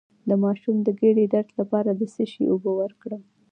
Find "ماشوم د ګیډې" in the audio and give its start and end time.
0.43-1.25